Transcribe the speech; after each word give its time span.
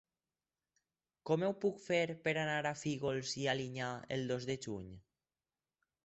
Com 1.29 1.43
ho 1.47 1.49
puc 1.65 1.75
fer 1.83 1.99
per 2.27 2.33
anar 2.43 2.55
a 2.69 2.71
Fígols 2.81 3.33
i 3.41 3.45
Alinyà 3.53 3.91
el 4.17 4.25
dos 4.33 4.47
de 4.51 4.55
juny? 4.67 4.89